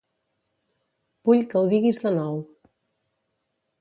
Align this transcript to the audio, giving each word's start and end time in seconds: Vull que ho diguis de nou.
Vull 1.29 1.43
que 1.51 1.59
ho 1.61 1.69
diguis 1.75 2.03
de 2.07 2.15
nou. 2.19 2.43